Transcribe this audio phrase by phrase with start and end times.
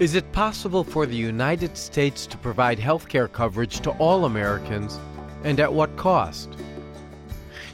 [0.00, 4.98] Is it possible for the United States to provide health care coverage to all Americans,
[5.44, 6.48] and at what cost?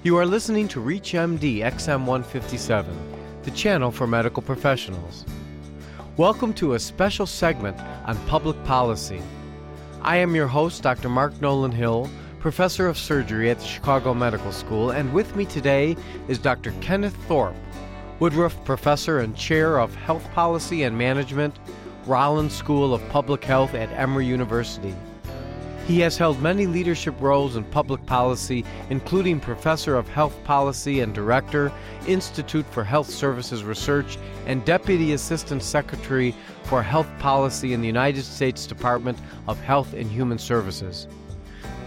[0.03, 2.95] You are listening to ReachMD XM157,
[3.43, 5.25] the channel for medical professionals.
[6.19, 9.23] Welcome to a special segment on public policy.
[10.03, 11.09] I am your host, Dr.
[11.09, 15.97] Mark Nolan Hill, professor of surgery at the Chicago Medical School, and with me today
[16.29, 16.75] is Dr.
[16.83, 17.57] Kenneth Thorpe,
[18.19, 21.59] Woodruff Professor and Chair of Health Policy and Management
[22.07, 24.95] Rollins School of Public Health at Emory University.
[25.87, 31.13] He has held many leadership roles in public policy, including Professor of Health Policy and
[31.13, 31.73] Director,
[32.07, 34.17] Institute for Health Services Research,
[34.47, 40.09] and Deputy Assistant Secretary for Health Policy in the United States Department of Health and
[40.11, 41.09] Human Services.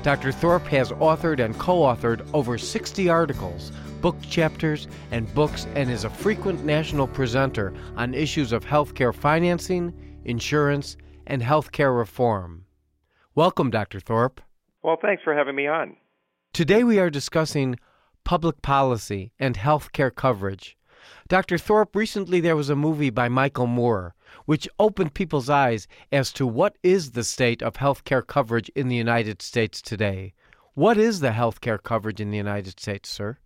[0.03, 0.33] Dr.
[0.33, 6.03] Thorpe has authored and co authored over 60 articles, book chapters, and books, and is
[6.03, 12.65] a frequent national presenter on issues of healthcare financing, insurance, and healthcare reform.
[13.35, 13.99] Welcome, Dr.
[13.99, 14.41] Thorpe.
[14.81, 15.97] Well, thanks for having me on.
[16.53, 17.79] Today we are discussing
[18.23, 20.77] public policy and healthcare coverage.
[21.27, 21.57] Dr.
[21.57, 24.13] Thorpe, recently there was a movie by Michael Moore
[24.45, 28.95] which opened people's eyes as to what is the state of healthcare coverage in the
[28.95, 30.33] United States today.
[30.73, 33.37] What is the healthcare coverage in the United States, sir?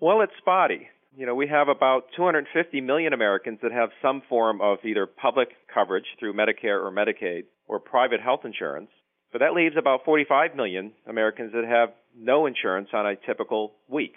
[0.00, 0.88] Well, it's spotty.
[1.18, 5.48] You know, we have about 250 million Americans that have some form of either public
[5.74, 8.88] coverage through Medicare or Medicaid or private health insurance.
[9.32, 14.14] But that leaves about 45 million Americans that have no insurance on a typical week.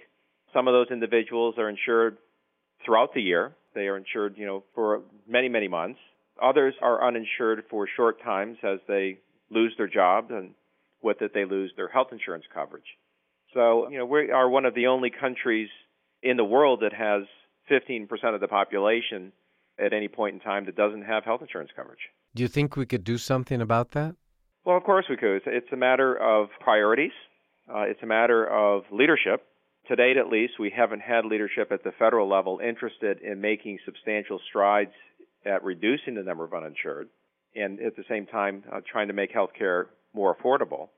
[0.54, 2.18] Some of those individuals are insured
[2.86, 3.56] throughout the year.
[3.74, 5.98] They are insured, you know, for many, many months.
[6.40, 9.18] Others are uninsured for short times as they
[9.50, 10.52] lose their job and
[11.02, 12.86] with it they lose their health insurance coverage.
[13.56, 15.70] So, you know, we are one of the only countries
[16.24, 17.24] in the world that has
[17.70, 19.32] 15% of the population
[19.80, 22.00] at any point in time that doesn't have health insurance coverage.
[22.36, 24.16] Do you think we could do something about that?
[24.64, 25.42] Well, of course we could.
[25.46, 27.14] It's a matter of priorities.
[27.68, 29.44] Uh, it's a matter of leadership.
[29.88, 33.80] To date, at least, we haven't had leadership at the federal level interested in making
[33.86, 34.92] substantial strides
[35.46, 37.10] at reducing the number of uninsured
[37.56, 40.90] and at the same time uh, trying to make health care more affordable.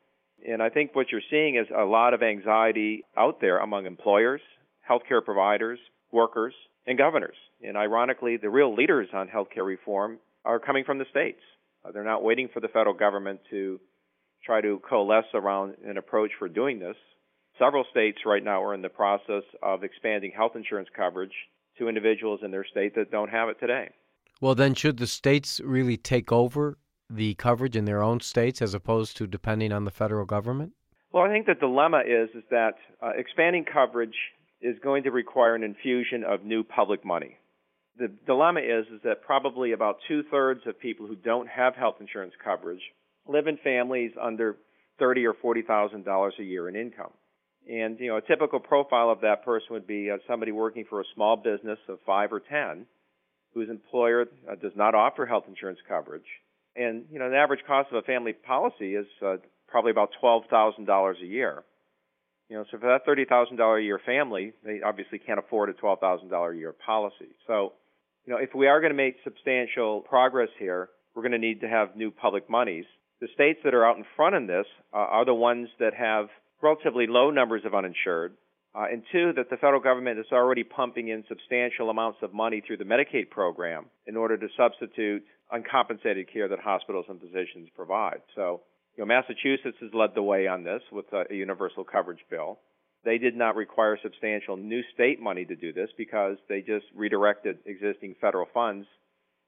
[0.47, 4.41] And I think what you're seeing is a lot of anxiety out there among employers,
[4.89, 5.79] healthcare providers,
[6.11, 6.53] workers,
[6.85, 7.35] and governors.
[7.65, 11.39] And ironically, the real leaders on healthcare reform are coming from the states.
[11.85, 13.79] Uh, they're not waiting for the federal government to
[14.45, 16.97] try to coalesce around an approach for doing this.
[17.57, 21.33] Several states right now are in the process of expanding health insurance coverage
[21.77, 23.89] to individuals in their state that don't have it today.
[24.41, 26.77] Well, then, should the states really take over
[27.09, 30.73] the coverage in their own states as opposed to depending on the federal government?
[31.11, 34.15] Well, I think the dilemma is is that uh, expanding coverage
[34.63, 37.37] is going to require an infusion of new public money.
[37.97, 41.97] The dilemma is is that probably about two thirds of people who don't have health
[41.99, 42.81] insurance coverage
[43.27, 44.57] live in families under
[44.97, 47.11] thirty or forty thousand dollars a year in income.
[47.69, 51.01] And you know, a typical profile of that person would be uh, somebody working for
[51.01, 52.85] a small business of five or ten,
[53.53, 56.25] whose employer uh, does not offer health insurance coverage.
[56.75, 59.35] And you know, the average cost of a family policy is uh,
[59.67, 61.63] probably about twelve thousand dollars a year.
[62.53, 65.69] You know, so for that thirty thousand dollar a year family, they obviously can't afford
[65.69, 67.33] a twelve thousand dollar a year policy.
[67.47, 67.73] So,
[68.27, 71.61] you know, if we are going to make substantial progress here, we're going to need
[71.61, 72.85] to have new public monies.
[73.21, 76.27] The states that are out in front in this uh, are the ones that have
[76.61, 78.35] relatively low numbers of uninsured,
[78.75, 82.61] uh, and two, that the federal government is already pumping in substantial amounts of money
[82.61, 88.21] through the Medicaid program in order to substitute uncompensated care that hospitals and physicians provide.
[88.35, 88.61] So,
[88.95, 92.59] you know, Massachusetts has led the way on this with a, universal coverage bill.
[93.03, 97.57] They did not require substantial new state money to do this because they just redirected
[97.65, 98.87] existing federal funds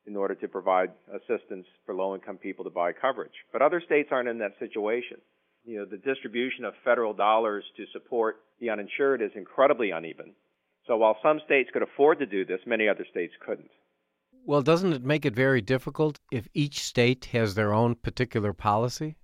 [0.08, 3.34] in order to provide assistance for low income people to buy coverage.
[3.54, 5.18] But other states aren't in that situation.
[5.64, 10.34] You know, the distribution of federal dollars to support the uninsured is incredibly uneven.
[10.86, 13.72] So while some states could afford to do this, many other states couldn't.
[14.46, 19.16] Well, doesn't it make it very difficult if each state has their own particular policy?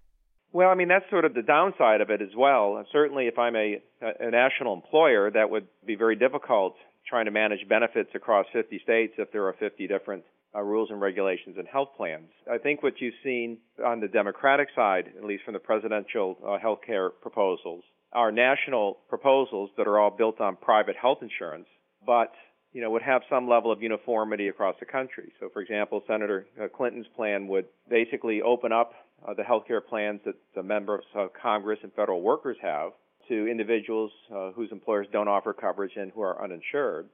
[0.53, 2.83] Well, I mean that's sort of the downside of it as well.
[2.91, 6.75] Certainly, if I'm a, a national employer, that would be very difficult
[7.07, 10.99] trying to manage benefits across 50 states if there are 50 different uh, rules and
[11.01, 12.29] regulations and health plans.
[12.51, 16.59] I think what you've seen on the Democratic side, at least from the presidential uh,
[16.59, 21.67] health care proposals, are national proposals that are all built on private health insurance,
[22.05, 22.31] but
[22.73, 25.33] you know, would have some level of uniformity across the country.
[25.39, 28.93] So, for example, Senator uh, Clinton's plan would basically open up
[29.27, 32.91] uh, the health care plans that the members of Congress and federal workers have
[33.27, 37.07] to individuals uh, whose employers don't offer coverage and who are uninsured,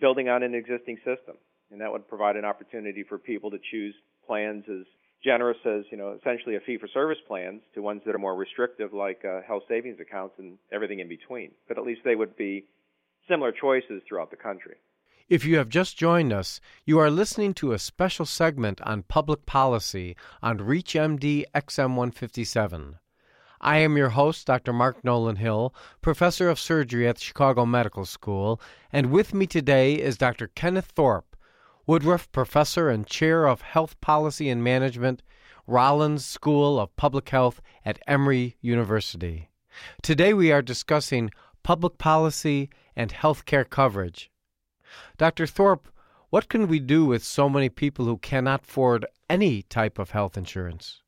[0.00, 1.36] building on an existing system.
[1.70, 3.94] and that would provide an opportunity for people to choose
[4.26, 4.84] plans as
[5.24, 8.34] generous as you know essentially a fee for service plans to ones that are more
[8.34, 11.52] restrictive like uh, health savings accounts and everything in between.
[11.68, 12.66] But at least they would be
[13.28, 14.76] similar choices throughout the country.
[15.28, 19.46] If you have just joined us, you are listening to a special segment on public
[19.46, 22.94] policy on ReachMD XM157.
[23.60, 24.72] I am your host, Dr.
[24.72, 28.60] Mark Nolan Hill, professor of surgery at the Chicago Medical School,
[28.92, 30.48] and with me today is Dr.
[30.48, 31.36] Kenneth Thorpe,
[31.86, 35.22] Woodruff Professor and Chair of Health Policy and Management,
[35.68, 39.50] Rollins School of Public Health at Emory University.
[40.02, 41.30] Today we are discussing
[41.62, 44.31] public policy and health care coverage.
[45.18, 45.46] Dr.
[45.46, 45.88] Thorpe,
[46.30, 50.36] what can we do with so many people who cannot afford any type of health
[50.36, 51.02] insurance?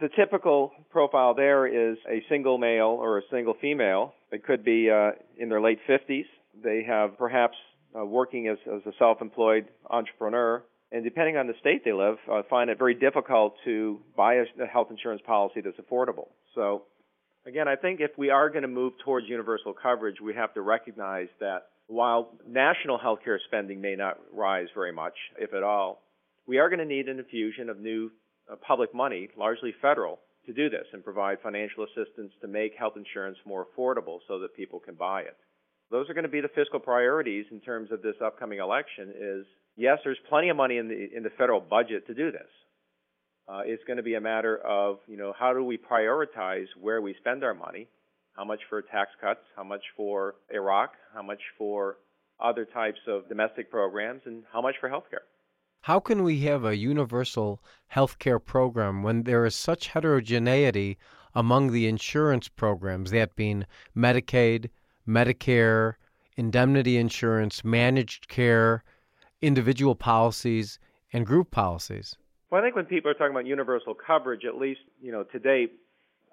[0.00, 4.14] The typical profile there is a single male or a single female.
[4.30, 6.24] They could be uh, in their late 50s.
[6.62, 7.56] They have perhaps
[7.98, 10.62] uh, working as, as a self-employed entrepreneur,
[10.92, 14.66] and depending on the state they live, uh, find it very difficult to buy a
[14.66, 16.28] health insurance policy that's affordable.
[16.54, 16.82] So,
[17.46, 20.62] again, I think if we are going to move towards universal coverage, we have to
[20.62, 26.02] recognize that while national healthcare spending may not rise very much, if at all,
[26.46, 28.10] we are going to need an infusion of new
[28.50, 32.94] uh, public money, largely federal, to do this and provide financial assistance to make health
[32.96, 35.36] insurance more affordable so that people can buy it.
[35.90, 39.46] Those are going to be the fiscal priorities in terms of this upcoming election is
[39.76, 42.48] yes, there's plenty of money in the in the federal budget to do this.
[43.48, 47.02] Uh, it's going to be a matter of, you know, how do we prioritize where
[47.02, 47.88] we spend our money?
[48.36, 49.40] How much for tax cuts?
[49.56, 50.92] How much for Iraq?
[51.14, 51.96] How much for
[52.40, 54.22] other types of domestic programs?
[54.24, 55.26] And how much for healthcare?
[55.82, 60.98] How can we have a universal health care program when there is such heterogeneity
[61.34, 63.66] among the insurance programs, that being
[63.96, 64.68] Medicaid,
[65.06, 65.94] Medicare,
[66.36, 68.84] indemnity insurance, managed care,
[69.40, 70.78] individual policies,
[71.12, 72.16] and group policies?
[72.50, 75.68] Well, I think when people are talking about universal coverage, at least you know today,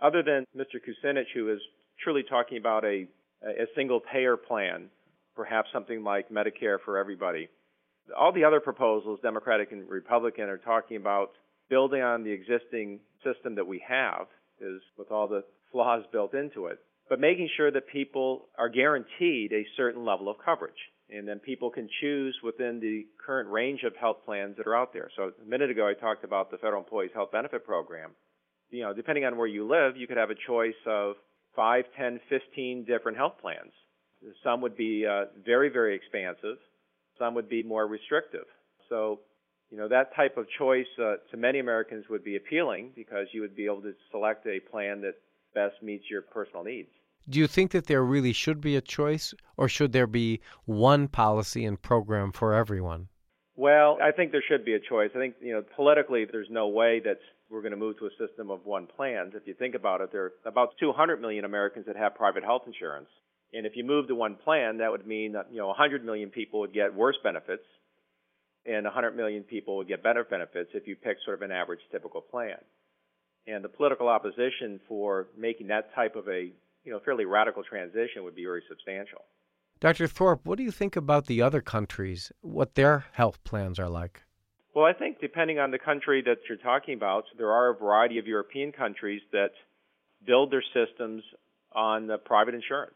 [0.01, 0.79] other than Mr.
[0.81, 1.61] Kucinich, who is
[2.03, 3.07] truly talking about a
[3.43, 4.89] a single payer plan,
[5.35, 7.49] perhaps something like Medicare for everybody
[8.15, 11.31] all the other proposals, Democratic and Republican, are talking about
[11.69, 14.27] building on the existing system that we have,
[14.61, 16.79] is with all the flaws built into it,
[17.09, 20.73] but making sure that people are guaranteed a certain level of coverage.
[21.09, 24.91] And then people can choose within the current range of health plans that are out
[24.91, 25.09] there.
[25.15, 28.11] So a minute ago I talked about the Federal Employees Health Benefit Program.
[28.69, 31.15] You know, depending on where you live, you could have a choice of
[31.57, 33.73] five, ten, fifteen different health plans.
[34.43, 36.57] Some would be uh, very, very expansive
[37.19, 38.45] some would be more restrictive.
[38.89, 39.19] So,
[39.69, 43.41] you know, that type of choice uh, to many Americans would be appealing because you
[43.41, 45.15] would be able to select a plan that
[45.53, 46.89] best meets your personal needs.
[47.29, 51.09] Do you think that there really should be a choice, or should there be one
[51.09, 53.09] policy and program for everyone?
[53.57, 55.09] Well, I think there should be a choice.
[55.13, 57.17] I think, you know, politically, there's no way that
[57.49, 59.31] we're going to move to a system of one plan.
[59.33, 62.63] If you think about it, there are about 200 million Americans that have private health
[62.67, 63.07] insurance.
[63.53, 66.29] And if you move to one plan, that would mean that you know 100 million
[66.29, 67.63] people would get worse benefits,
[68.65, 71.79] and 100 million people would get better benefits if you pick sort of an average
[71.91, 72.57] typical plan.
[73.47, 76.51] And the political opposition for making that type of a
[76.83, 79.23] you know fairly radical transition would be very substantial.
[79.79, 80.07] Dr.
[80.07, 82.31] Thorpe, what do you think about the other countries?
[82.41, 84.23] What their health plans are like?
[84.77, 88.19] Well, I think depending on the country that you're talking about, there are a variety
[88.19, 89.49] of European countries that
[90.23, 91.23] build their systems
[91.73, 92.93] on the private insurance.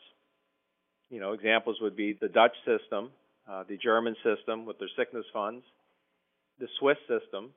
[1.10, 3.10] You know, examples would be the Dutch system,
[3.50, 5.64] uh, the German system with their sickness funds,
[6.60, 7.50] the Swiss system.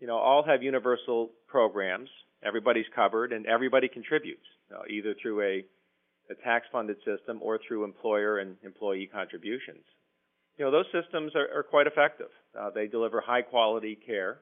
[0.00, 2.08] You know, all have universal programs.
[2.42, 5.64] Everybody's covered, and everybody contributes, uh, either through a,
[6.30, 9.84] a tax-funded system or through employer and employee contributions.
[10.58, 12.28] You know, those systems are, are quite effective.
[12.58, 14.38] Uh, they deliver high-quality care.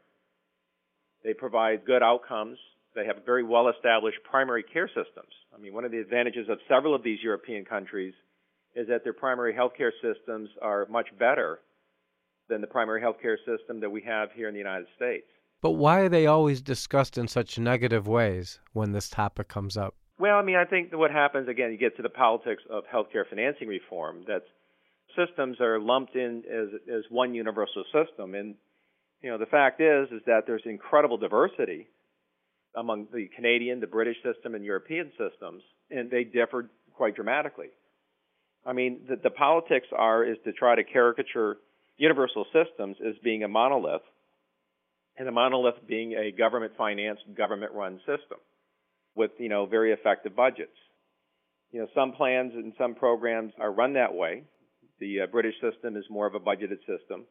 [1.25, 2.59] They provide good outcomes
[2.94, 5.33] they have very well established primary care systems.
[5.54, 8.14] I mean, one of the advantages of several of these European countries
[8.75, 11.61] is that their primary healthcare systems are much better
[12.49, 15.26] than the primary healthcare system that we have here in the United States.
[15.61, 19.94] But why are they always discussed in such negative ways when this topic comes up?
[20.18, 23.25] Well, I mean, I think what happens again, you get to the politics of healthcare
[23.28, 24.25] financing reform.
[24.26, 24.42] That
[25.16, 28.54] systems are lumped in as as one universal system, and
[29.23, 31.88] you know the fact is is that there's incredible diversity
[32.76, 37.68] among the Canadian, the British system, and European systems, and they differ quite dramatically.
[38.66, 41.59] I mean, the, the politics are is to try to caricature
[41.97, 44.02] universal systems as being a monolith,
[45.16, 48.38] and a monolith being a government-financed, government-run system
[49.14, 50.76] with you know very effective budgets.
[51.71, 54.44] You know, some plans and some programs are run that way.
[55.04, 57.26] The uh, British system is more of a budgeted system.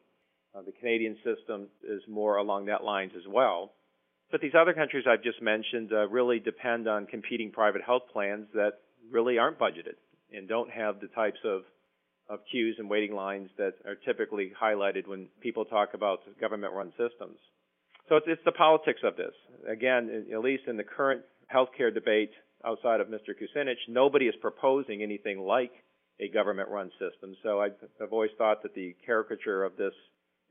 [0.54, 3.72] Uh, the Canadian system is more along that lines as well.
[4.30, 8.46] But these other countries I've just mentioned uh, really depend on competing private health plans
[8.54, 8.74] that
[9.10, 9.98] really aren't budgeted
[10.32, 11.62] and don't have the types of
[12.30, 17.36] of queues and waiting lines that are typically highlighted when people talk about government-run systems.
[18.08, 19.34] So it's, it's the politics of this.
[19.68, 22.30] Again, at least in the current healthcare debate
[22.64, 23.34] outside of Mr.
[23.36, 25.72] Kucinich, nobody is proposing anything like
[26.20, 27.34] a government-run system.
[27.42, 29.92] So I've, I've always thought that the caricature of this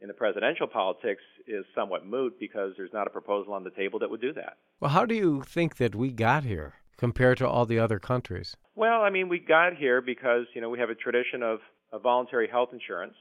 [0.01, 3.99] in the presidential politics is somewhat moot because there's not a proposal on the table
[3.99, 4.57] that would do that.
[4.81, 8.55] Well, how do you think that we got here compared to all the other countries?
[8.75, 11.59] Well, I mean, we got here because, you know, we have a tradition of,
[11.93, 13.15] of voluntary health insurance.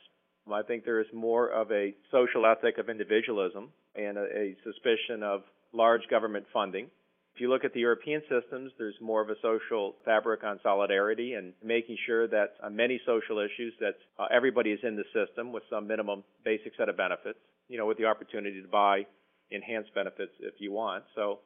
[0.52, 5.22] I think there is more of a social ethic of individualism and a, a suspicion
[5.22, 6.90] of large government funding.
[7.34, 11.32] If you look at the European systems, there's more of a social fabric on solidarity
[11.32, 15.50] and making sure that on many social issues that uh, everybody is in the system
[15.50, 19.06] with some minimum basic set of benefits, you know, with the opportunity to buy
[19.50, 21.04] enhanced benefits if you want.
[21.14, 21.38] So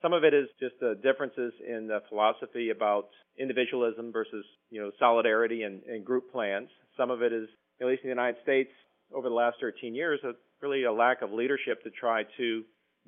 [0.00, 3.08] some of it is just the differences in the philosophy about
[3.38, 6.68] individualism versus, you know, solidarity and, and group plans.
[6.96, 7.48] Some of it is,
[7.80, 8.70] at least in the United States,
[9.14, 12.62] over the last 13 years, a, really a lack of leadership to try to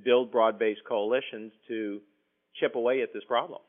[0.05, 2.01] build broad-based coalitions to
[2.59, 3.61] chip away at this problem.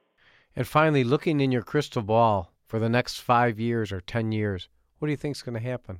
[0.56, 4.70] And finally, looking in your crystal ball for the next five years or 10 years,
[5.00, 6.00] what do you think is going to happen?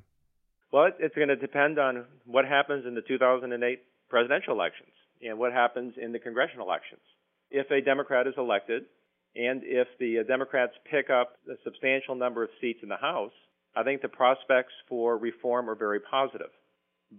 [0.72, 4.90] Well, it's going to depend on what happens in the 2008 presidential elections
[5.22, 7.00] and what happens in the congressional elections.
[7.50, 8.84] If a Democrat is elected
[9.36, 13.32] and if the uh, Democrats pick up a substantial number of seats in the House,
[13.76, 16.50] I think the prospects for reform are very positive.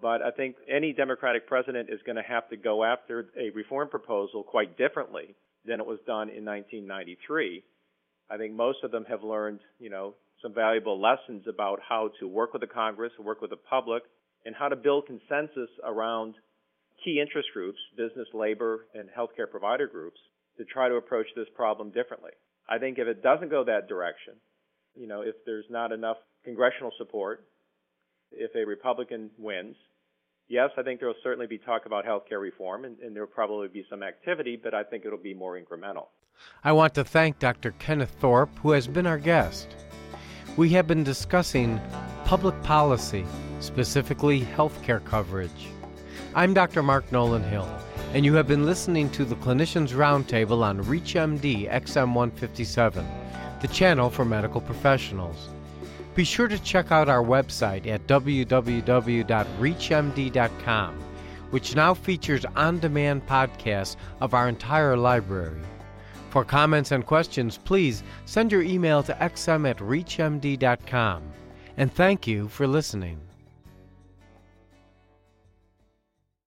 [0.01, 3.89] But I think any Democratic president is going to have to go after a reform
[3.89, 5.35] proposal quite differently
[5.65, 7.63] than it was done in 1993.
[8.29, 12.27] I think most of them have learned, you know, some valuable lessons about how to
[12.27, 14.03] work with the Congress, work with the public,
[14.45, 16.35] and how to build consensus around
[17.03, 20.19] key interest groups, business, labor, and healthcare provider groups,
[20.57, 22.31] to try to approach this problem differently.
[22.67, 24.33] I think if it doesn't go that direction,
[24.95, 27.45] you know, if there's not enough congressional support,
[28.31, 29.75] if a Republican wins,
[30.47, 33.23] yes, I think there will certainly be talk about health care reform, and, and there
[33.23, 36.07] will probably be some activity, but I think it'll be more incremental.
[36.63, 37.71] I want to thank Dr.
[37.79, 39.75] Kenneth Thorpe, who has been our guest.
[40.57, 41.79] We have been discussing
[42.25, 43.25] public policy,
[43.59, 45.69] specifically health care coverage.
[46.33, 46.83] I'm Dr.
[46.83, 47.69] Mark Nolan Hill,
[48.13, 54.25] and you have been listening to the Clinicians Roundtable on ReachMD XM157, the channel for
[54.25, 55.49] medical professionals.
[56.15, 60.95] Be sure to check out our website at www.reachmd.com,
[61.51, 65.59] which now features on demand podcasts of our entire library.
[66.29, 71.23] For comments and questions, please send your email to xm at reachmd.com.
[71.77, 73.19] And thank you for listening.